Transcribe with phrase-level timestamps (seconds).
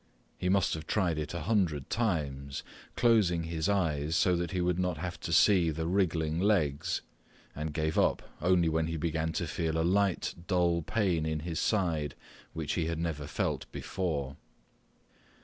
[0.35, 2.63] He must have tried it a hundred times,
[2.95, 7.03] closing his eyes so that he would not have to see the wriggling legs,
[7.55, 11.59] and gave up only when he began to feel a light, dull pain in his
[11.59, 12.15] side
[12.53, 14.37] which he had never felt before.